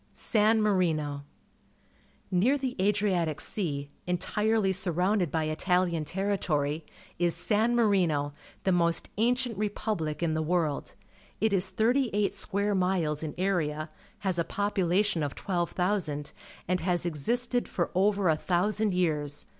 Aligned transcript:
San 0.15 0.63
Marino.— 0.63 1.25
Near 2.31 2.57
the 2.57 2.75
Adriatic 2.81 3.39
Sea, 3.39 3.91
entirely 4.07 4.73
surrounded 4.73 5.29
by 5.29 5.45
Itahan 5.45 6.07
territory, 6.07 6.87
is 7.19 7.35
San__AJjjimp, 7.35 8.31
the 8.63 8.71
most 8.71 9.09
ancient 9.19 9.59
repubhc 9.59 10.23
in 10.23 10.33
the 10.33 10.41
world. 10.41 10.95
It 11.39 11.53
is 11.53 11.67
thirty 11.69 12.09
eight 12.13 12.33
square 12.33 12.73
miles 12.73 13.21
in 13.21 13.35
area, 13.37 13.91
has 14.21 14.39
a 14.39 14.43
population 14.43 15.21
of 15.21 15.35
12.000. 15.35 16.33
and 16.67 16.79
has 16.79 17.05
existed 17.05 17.67
for 17.67 17.91
over 17.93 18.27
a 18.27 18.35
thousand 18.35 18.95
years. 18.95 19.45